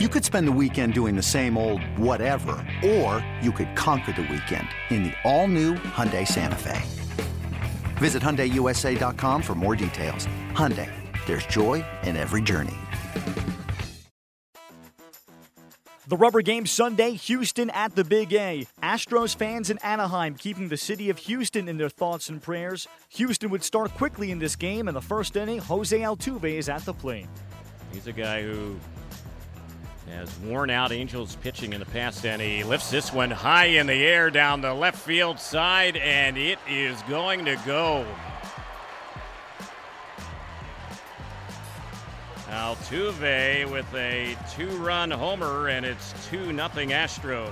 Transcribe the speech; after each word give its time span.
You 0.00 0.08
could 0.08 0.24
spend 0.24 0.48
the 0.48 0.58
weekend 0.60 0.92
doing 0.92 1.14
the 1.14 1.22
same 1.22 1.56
old 1.56 1.80
whatever, 1.96 2.56
or 2.84 3.24
you 3.40 3.52
could 3.52 3.76
conquer 3.76 4.10
the 4.10 4.22
weekend 4.22 4.66
in 4.90 5.04
the 5.04 5.12
all-new 5.22 5.74
Hyundai 5.74 6.26
Santa 6.26 6.56
Fe. 6.56 6.82
Visit 7.98 8.20
HyundaiUSA.com 8.20 9.40
for 9.40 9.54
more 9.54 9.76
details. 9.76 10.26
Hyundai, 10.50 10.90
there's 11.26 11.46
joy 11.46 11.84
in 12.02 12.16
every 12.16 12.42
journey. 12.42 12.74
The 16.08 16.16
rubber 16.16 16.42
game 16.42 16.66
Sunday, 16.66 17.12
Houston 17.12 17.70
at 17.70 17.94
the 17.94 18.02
Big 18.02 18.32
A. 18.32 18.66
Astros 18.82 19.36
fans 19.36 19.70
in 19.70 19.78
Anaheim 19.78 20.34
keeping 20.34 20.70
the 20.70 20.76
city 20.76 21.08
of 21.08 21.18
Houston 21.18 21.68
in 21.68 21.76
their 21.76 21.88
thoughts 21.88 22.28
and 22.30 22.42
prayers. 22.42 22.88
Houston 23.10 23.48
would 23.50 23.62
start 23.62 23.94
quickly 23.94 24.32
in 24.32 24.40
this 24.40 24.56
game. 24.56 24.88
In 24.88 24.94
the 24.94 25.00
first 25.00 25.36
inning, 25.36 25.60
Jose 25.60 25.96
Altuve 25.96 26.52
is 26.52 26.68
at 26.68 26.84
the 26.84 26.92
plate. 26.92 27.28
He's 27.92 28.08
a 28.08 28.12
guy 28.12 28.42
who 28.42 28.76
has 30.10 30.38
worn 30.40 30.70
out 30.70 30.92
Angels 30.92 31.36
pitching 31.36 31.72
in 31.72 31.80
the 31.80 31.86
past, 31.86 32.26
and 32.26 32.40
he 32.40 32.62
lifts 32.64 32.90
this 32.90 33.12
one 33.12 33.30
high 33.30 33.66
in 33.66 33.86
the 33.86 34.04
air 34.04 34.30
down 34.30 34.60
the 34.60 34.74
left 34.74 34.98
field 34.98 35.38
side, 35.40 35.96
and 35.96 36.36
it 36.36 36.58
is 36.68 37.00
going 37.02 37.44
to 37.44 37.56
go. 37.66 38.06
Altuve 42.50 43.70
with 43.70 43.92
a 43.94 44.36
two-run 44.54 45.10
homer, 45.10 45.68
and 45.68 45.84
it's 45.84 46.14
2 46.28 46.52
nothing 46.52 46.90
Astros. 46.90 47.50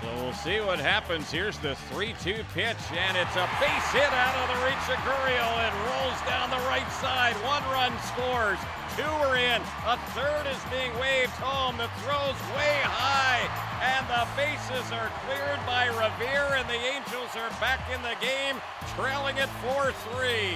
So 0.00 0.06
we'll 0.22 0.32
see 0.32 0.60
what 0.60 0.78
happens. 0.78 1.30
Here's 1.30 1.58
the 1.58 1.74
3-2 1.90 2.46
pitch, 2.54 2.78
and 2.94 3.18
it's 3.18 3.34
a 3.34 3.50
base 3.58 3.88
hit 3.90 4.06
out 4.14 4.34
of 4.38 4.46
the 4.54 4.60
reach 4.62 4.86
of 4.86 4.98
Gurriel. 5.02 5.52
It 5.58 5.74
rolls 5.90 6.20
down 6.22 6.54
the 6.54 6.62
right 6.70 6.86
side. 7.02 7.34
One 7.42 7.66
run 7.74 7.90
scores. 8.14 8.62
Two 8.94 9.10
are 9.26 9.34
in. 9.34 9.58
A 9.90 9.98
third 10.14 10.46
is 10.46 10.62
being 10.70 10.94
waved 11.02 11.34
home. 11.42 11.76
The 11.78 11.90
throw's 12.06 12.38
way 12.54 12.78
high, 12.86 13.42
and 13.82 14.06
the 14.06 14.22
bases 14.38 14.86
are 14.94 15.10
cleared 15.26 15.58
by 15.66 15.90
Revere, 15.90 16.54
and 16.54 16.68
the 16.70 16.78
Angels 16.78 17.34
are 17.34 17.50
back 17.58 17.82
in 17.90 18.00
the 18.02 18.14
game, 18.22 18.54
trailing 18.94 19.36
it 19.38 19.50
4-3. 19.66 20.54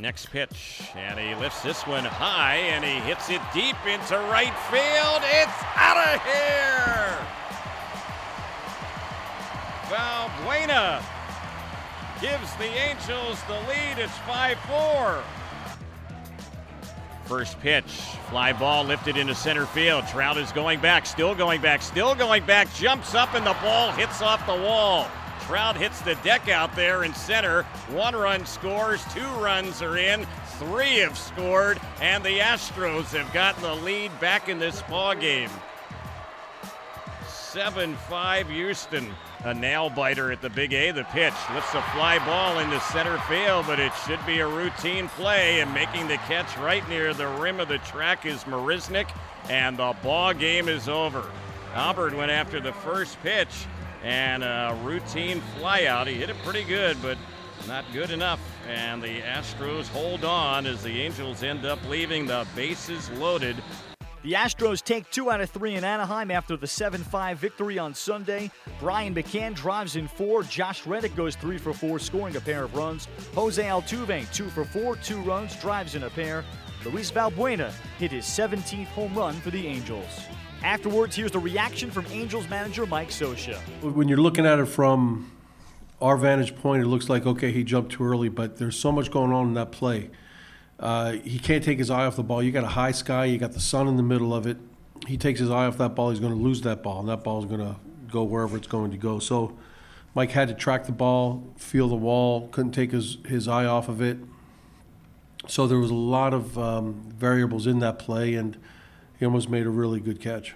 Next 0.00 0.30
pitch, 0.30 0.88
and 0.96 1.18
he 1.18 1.34
lifts 1.34 1.62
this 1.62 1.86
one 1.86 2.04
high, 2.04 2.56
and 2.72 2.82
he 2.82 3.00
hits 3.04 3.28
it 3.28 3.42
deep 3.52 3.76
into 3.84 4.16
right 4.32 4.56
field. 4.72 5.20
It's 5.28 5.60
out 5.76 6.00
of 6.08 6.22
here! 6.24 7.19
Valbuena 10.38 11.02
gives 12.20 12.54
the 12.56 12.64
Angels 12.64 13.42
the 13.48 13.54
lead. 13.68 13.98
It's 13.98 14.16
5 14.18 14.58
4. 14.58 15.22
First 17.24 17.60
pitch, 17.60 17.84
fly 18.28 18.52
ball 18.52 18.84
lifted 18.84 19.16
into 19.16 19.34
center 19.34 19.66
field. 19.66 20.04
Trout 20.08 20.36
is 20.36 20.50
going 20.50 20.80
back, 20.80 21.06
still 21.06 21.34
going 21.34 21.60
back, 21.60 21.80
still 21.80 22.14
going 22.14 22.44
back, 22.44 22.72
jumps 22.74 23.14
up, 23.14 23.34
and 23.34 23.46
the 23.46 23.56
ball 23.62 23.92
hits 23.92 24.20
off 24.20 24.44
the 24.46 24.52
wall. 24.52 25.06
Trout 25.46 25.76
hits 25.76 26.00
the 26.00 26.16
deck 26.16 26.48
out 26.48 26.74
there 26.74 27.04
in 27.04 27.14
center. 27.14 27.62
One 27.90 28.16
run 28.16 28.44
scores, 28.46 29.04
two 29.14 29.26
runs 29.40 29.80
are 29.80 29.96
in, 29.96 30.26
three 30.58 30.98
have 30.98 31.16
scored, 31.16 31.80
and 32.00 32.24
the 32.24 32.38
Astros 32.38 33.16
have 33.16 33.32
gotten 33.32 33.62
the 33.62 33.76
lead 33.76 34.10
back 34.20 34.48
in 34.48 34.58
this 34.58 34.82
ball 34.82 35.14
game. 35.14 35.50
7 37.28 37.94
5 37.94 38.48
Houston. 38.48 39.14
A 39.44 39.54
nail 39.54 39.88
biter 39.88 40.30
at 40.30 40.42
the 40.42 40.50
big 40.50 40.74
A. 40.74 40.90
The 40.90 41.04
pitch 41.04 41.32
lifts 41.54 41.74
a 41.74 41.80
fly 41.94 42.18
ball 42.26 42.58
into 42.58 42.78
center 42.80 43.16
field, 43.20 43.64
but 43.66 43.80
it 43.80 43.92
should 44.06 44.24
be 44.26 44.40
a 44.40 44.46
routine 44.46 45.08
play. 45.08 45.60
And 45.60 45.72
making 45.72 46.08
the 46.08 46.18
catch 46.18 46.58
right 46.58 46.86
near 46.90 47.14
the 47.14 47.26
rim 47.26 47.58
of 47.58 47.68
the 47.68 47.78
track 47.78 48.26
is 48.26 48.44
Marisnick, 48.44 49.10
and 49.48 49.78
the 49.78 49.96
ball 50.02 50.34
game 50.34 50.68
is 50.68 50.90
over. 50.90 51.24
Albert 51.72 52.14
went 52.14 52.30
after 52.30 52.60
the 52.60 52.72
first 52.72 53.20
pitch 53.22 53.66
and 54.02 54.42
a 54.42 54.78
routine 54.82 55.40
flyout. 55.58 56.06
He 56.06 56.14
hit 56.14 56.28
it 56.28 56.36
pretty 56.44 56.64
good, 56.64 57.00
but 57.00 57.16
not 57.66 57.86
good 57.94 58.10
enough. 58.10 58.40
And 58.68 59.02
the 59.02 59.22
Astros 59.22 59.88
hold 59.88 60.22
on 60.22 60.66
as 60.66 60.82
the 60.82 61.00
Angels 61.00 61.42
end 61.42 61.64
up 61.64 61.78
leaving 61.88 62.26
the 62.26 62.46
bases 62.54 63.08
loaded 63.12 63.56
the 64.22 64.32
Astros 64.32 64.82
take 64.82 65.10
two 65.10 65.30
out 65.30 65.40
of 65.40 65.50
three 65.50 65.74
in 65.74 65.84
Anaheim 65.84 66.30
after 66.30 66.56
the 66.56 66.66
7 66.66 67.02
5 67.02 67.38
victory 67.38 67.78
on 67.78 67.94
Sunday. 67.94 68.50
Brian 68.78 69.14
McCann 69.14 69.54
drives 69.54 69.96
in 69.96 70.08
four. 70.08 70.42
Josh 70.42 70.86
Reddick 70.86 71.14
goes 71.16 71.36
three 71.36 71.58
for 71.58 71.72
four, 71.72 71.98
scoring 71.98 72.36
a 72.36 72.40
pair 72.40 72.64
of 72.64 72.74
runs. 72.74 73.08
Jose 73.34 73.62
Altuve, 73.62 74.30
two 74.32 74.48
for 74.50 74.64
four, 74.64 74.96
two 74.96 75.20
runs, 75.22 75.56
drives 75.56 75.94
in 75.94 76.02
a 76.02 76.10
pair. 76.10 76.44
Luis 76.84 77.10
Valbuena 77.10 77.72
hit 77.98 78.10
his 78.10 78.24
17th 78.24 78.86
home 78.86 79.14
run 79.14 79.34
for 79.34 79.50
the 79.50 79.66
Angels. 79.66 80.26
Afterwards, 80.62 81.16
here's 81.16 81.32
the 81.32 81.38
reaction 81.38 81.90
from 81.90 82.04
Angels 82.10 82.48
manager 82.48 82.84
Mike 82.86 83.08
Scioscia. 83.08 83.58
When 83.82 84.08
you're 84.08 84.18
looking 84.18 84.44
at 84.44 84.58
it 84.58 84.66
from 84.66 85.30
our 86.00 86.16
vantage 86.16 86.54
point, 86.56 86.82
it 86.82 86.86
looks 86.86 87.08
like, 87.08 87.26
okay, 87.26 87.52
he 87.52 87.64
jumped 87.64 87.92
too 87.92 88.04
early, 88.04 88.28
but 88.28 88.56
there's 88.58 88.76
so 88.76 88.92
much 88.92 89.10
going 89.10 89.32
on 89.32 89.48
in 89.48 89.54
that 89.54 89.72
play 89.72 90.10
uh, 90.80 91.12
he 91.12 91.38
can't 91.38 91.62
take 91.62 91.78
his 91.78 91.90
eye 91.90 92.06
off 92.06 92.16
the 92.16 92.22
ball. 92.22 92.42
You 92.42 92.50
got 92.50 92.64
a 92.64 92.68
high 92.68 92.92
sky, 92.92 93.26
you 93.26 93.38
got 93.38 93.52
the 93.52 93.60
sun 93.60 93.86
in 93.86 93.96
the 93.96 94.02
middle 94.02 94.34
of 94.34 94.46
it. 94.46 94.56
He 95.06 95.16
takes 95.16 95.38
his 95.38 95.50
eye 95.50 95.66
off 95.66 95.78
that 95.78 95.94
ball, 95.94 96.10
he's 96.10 96.20
going 96.20 96.32
to 96.32 96.38
lose 96.38 96.62
that 96.62 96.82
ball, 96.82 97.00
and 97.00 97.08
that 97.08 97.22
ball 97.22 97.38
is 97.38 97.44
going 97.44 97.60
to 97.60 97.76
go 98.10 98.24
wherever 98.24 98.56
it's 98.56 98.66
going 98.66 98.90
to 98.90 98.96
go. 98.96 99.18
So 99.18 99.56
Mike 100.14 100.30
had 100.30 100.48
to 100.48 100.54
track 100.54 100.86
the 100.86 100.92
ball, 100.92 101.44
feel 101.56 101.88
the 101.88 101.94
wall, 101.94 102.48
couldn't 102.48 102.72
take 102.72 102.92
his, 102.92 103.18
his 103.26 103.46
eye 103.46 103.66
off 103.66 103.88
of 103.88 104.00
it. 104.00 104.18
So 105.46 105.66
there 105.66 105.78
was 105.78 105.90
a 105.90 105.94
lot 105.94 106.34
of 106.34 106.58
um, 106.58 107.02
variables 107.16 107.66
in 107.66 107.78
that 107.80 107.98
play, 107.98 108.34
and 108.34 108.56
he 109.18 109.24
almost 109.24 109.48
made 109.48 109.66
a 109.66 109.70
really 109.70 110.00
good 110.00 110.20
catch. 110.20 110.54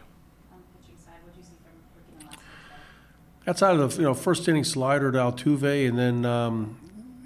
Outside 3.46 3.78
of 3.78 3.90
the 3.90 3.96
you 3.98 4.04
know 4.04 4.14
first 4.14 4.48
inning 4.48 4.64
slider 4.64 5.12
to 5.12 5.18
Altuve, 5.18 5.88
and 5.88 5.98
then 5.98 6.24
um, 6.24 6.78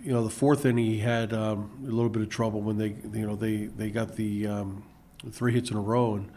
you 0.02 0.12
know, 0.12 0.22
the 0.24 0.30
fourth 0.30 0.64
inning 0.64 0.84
he 0.84 0.98
had 0.98 1.32
um, 1.32 1.70
a 1.82 1.90
little 1.90 2.08
bit 2.08 2.22
of 2.22 2.28
trouble 2.28 2.60
when 2.60 2.78
they, 2.78 2.96
you 3.12 3.26
know, 3.26 3.36
they, 3.36 3.66
they 3.66 3.90
got 3.90 4.16
the 4.16 4.46
um, 4.46 4.84
three 5.30 5.52
hits 5.52 5.70
in 5.70 5.76
a 5.76 5.80
row 5.80 6.14
and 6.14 6.30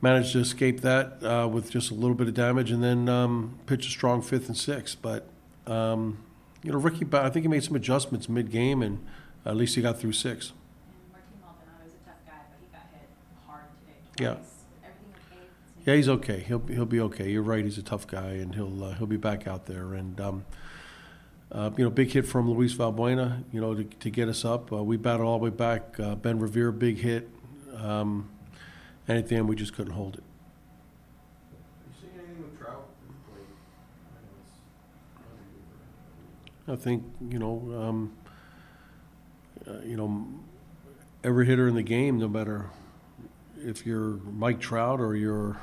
managed 0.00 0.32
to 0.32 0.40
escape 0.40 0.80
that 0.80 1.22
uh, 1.24 1.48
with 1.48 1.70
just 1.70 1.90
a 1.90 1.94
little 1.94 2.14
bit 2.14 2.28
of 2.28 2.34
damage 2.34 2.70
and 2.70 2.82
then 2.82 3.08
um, 3.08 3.58
pitched 3.66 3.86
a 3.86 3.90
strong 3.90 4.20
fifth 4.20 4.48
and 4.48 4.56
sixth. 4.56 4.96
But, 5.00 5.28
um, 5.66 6.18
you 6.62 6.72
know, 6.72 6.78
Ricky, 6.78 7.06
I 7.12 7.30
think 7.30 7.44
he 7.44 7.48
made 7.48 7.64
some 7.64 7.76
adjustments 7.76 8.28
mid 8.28 8.50
game 8.50 8.82
and 8.82 9.04
at 9.44 9.56
least 9.56 9.74
he 9.74 9.82
got 9.82 9.98
through 9.98 10.12
six. 10.12 10.52
Yeah. 14.20 14.36
Yeah, 15.84 15.96
he's 15.96 16.08
okay. 16.08 16.40
He'll 16.40 16.60
he'll 16.60 16.86
be 16.86 17.00
okay. 17.00 17.30
You're 17.30 17.42
right. 17.42 17.64
He's 17.64 17.78
a 17.78 17.82
tough 17.82 18.06
guy, 18.06 18.34
and 18.34 18.54
he'll 18.54 18.84
uh, 18.84 18.94
he'll 18.94 19.08
be 19.08 19.16
back 19.16 19.48
out 19.48 19.66
there. 19.66 19.94
And 19.94 20.20
um, 20.20 20.44
uh, 21.52 21.70
you 21.76 21.84
know, 21.84 21.90
big 21.90 22.10
hit 22.10 22.26
from 22.26 22.50
Luis 22.50 22.74
Valbuena, 22.74 23.44
you 23.52 23.60
know, 23.60 23.74
to, 23.74 23.84
to 23.84 24.10
get 24.10 24.28
us 24.28 24.44
up. 24.44 24.72
Uh, 24.72 24.82
we 24.82 24.96
battled 24.96 25.28
all 25.28 25.38
the 25.38 25.44
way 25.44 25.50
back. 25.50 26.00
Uh, 26.00 26.14
ben 26.14 26.38
Revere, 26.38 26.72
big 26.72 26.98
hit. 26.98 27.28
Um, 27.76 28.30
and 29.06 29.18
at 29.18 29.28
the 29.28 29.36
end, 29.36 29.48
we 29.48 29.56
just 29.56 29.74
couldn't 29.74 29.92
hold 29.92 30.16
it. 30.16 30.24
I 36.68 36.76
think 36.76 37.02
you 37.28 37.40
know, 37.40 37.56
um, 37.76 38.12
uh, 39.66 39.80
you 39.84 39.96
know, 39.96 40.26
every 41.24 41.44
hitter 41.44 41.66
in 41.66 41.74
the 41.74 41.82
game, 41.82 42.18
no 42.18 42.28
matter 42.28 42.70
if 43.58 43.84
you're 43.84 44.20
Mike 44.32 44.60
Trout 44.60 45.00
or 45.00 45.16
you're 45.16 45.60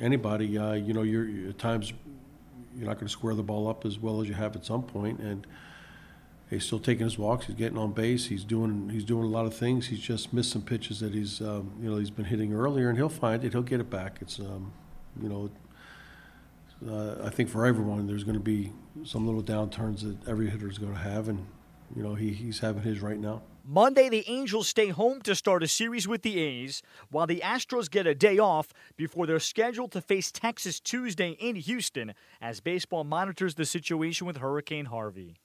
anybody, 0.00 0.58
uh, 0.58 0.72
you 0.72 0.92
know, 0.92 1.02
you're 1.02 1.48
at 1.50 1.58
times 1.58 1.92
you're 2.76 2.86
not 2.86 2.94
going 2.94 3.06
to 3.06 3.12
square 3.12 3.34
the 3.34 3.42
ball 3.42 3.68
up 3.68 3.84
as 3.84 3.98
well 3.98 4.20
as 4.20 4.28
you 4.28 4.34
have 4.34 4.56
at 4.56 4.64
some 4.64 4.82
point. 4.82 5.20
And 5.20 5.46
he's 6.50 6.64
still 6.64 6.78
taking 6.78 7.04
his 7.04 7.18
walks. 7.18 7.46
He's 7.46 7.56
getting 7.56 7.78
on 7.78 7.92
base. 7.92 8.26
He's 8.26 8.44
doing 8.44 8.90
he's 8.90 9.04
doing 9.04 9.24
a 9.24 9.28
lot 9.28 9.46
of 9.46 9.54
things. 9.54 9.86
He's 9.86 10.00
just 10.00 10.32
missed 10.32 10.50
some 10.50 10.62
pitches 10.62 11.00
that 11.00 11.14
he's 11.14 11.40
um, 11.40 11.72
you 11.80 11.90
know 11.90 11.96
he's 11.96 12.10
been 12.10 12.26
hitting 12.26 12.52
earlier, 12.52 12.88
and 12.88 12.98
he'll 12.98 13.08
find 13.08 13.44
it. 13.44 13.52
He'll 13.52 13.62
get 13.62 13.80
it 13.80 13.90
back. 13.90 14.18
It's 14.20 14.38
um, 14.38 14.72
you 15.22 15.28
know. 15.28 15.50
Uh, 16.86 17.24
I 17.24 17.30
think 17.30 17.48
for 17.48 17.64
everyone, 17.64 18.06
there's 18.06 18.24
going 18.24 18.34
to 18.34 18.40
be 18.40 18.72
some 19.04 19.24
little 19.24 19.42
downturns 19.42 20.02
that 20.02 20.28
every 20.28 20.50
hitter 20.50 20.68
is 20.68 20.76
going 20.76 20.92
to 20.92 20.98
have, 20.98 21.28
and 21.28 21.46
you 21.96 22.02
know 22.02 22.14
he, 22.14 22.30
he's 22.30 22.58
having 22.58 22.82
his 22.82 23.00
right 23.00 23.18
now. 23.18 23.42
Monday, 23.66 24.10
the 24.10 24.28
Angels 24.28 24.68
stay 24.68 24.88
home 24.88 25.22
to 25.22 25.34
start 25.34 25.62
a 25.62 25.68
series 25.68 26.06
with 26.06 26.20
the 26.20 26.38
A's, 26.38 26.82
while 27.10 27.26
the 27.26 27.40
Astros 27.42 27.90
get 27.90 28.06
a 28.06 28.14
day 28.14 28.38
off 28.38 28.68
before 28.96 29.26
they're 29.26 29.40
scheduled 29.40 29.90
to 29.92 30.02
face 30.02 30.30
Texas 30.30 30.78
Tuesday 30.80 31.30
in 31.40 31.56
Houston 31.56 32.12
as 32.42 32.60
baseball 32.60 33.04
monitors 33.04 33.54
the 33.54 33.64
situation 33.64 34.26
with 34.26 34.36
Hurricane 34.36 34.86
Harvey. 34.86 35.36